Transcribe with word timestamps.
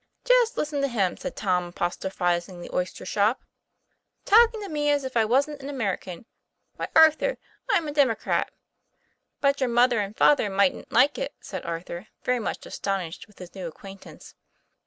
"Just 0.25 0.57
listen 0.57 0.81
to 0.81 0.87
him," 0.87 1.15
said 1.15 1.35
Tom, 1.35 1.65
apostrophizing 1.65 2.59
the 2.59 2.73
oyster 2.73 3.05
shop," 3.05 3.41
talking 4.25 4.59
to 4.61 4.67
me 4.67 4.89
as 4.89 5.03
if 5.03 5.15
I 5.15 5.25
wasn't 5.25 5.61
an 5.61 5.69
Ameri 5.69 5.99
can 6.01 6.25
why, 6.75 6.87
Arthur, 6.95 7.37
I'm 7.69 7.87
a 7.87 7.91
Democrat." 7.91 8.49
"But 9.41 9.59
your 9.59 9.69
mother 9.69 9.99
and 9.99 10.17
father 10.17 10.49
mightn't 10.49 10.91
like 10.91 11.19
it," 11.19 11.35
said 11.39 11.67
Arthur, 11.67 12.07
very 12.23 12.39
much 12.39 12.65
astonished 12.65 13.27
with 13.27 13.37
his 13.37 13.53
new 13.53 13.67
ac 13.67 13.73
quaintance. 13.75 14.33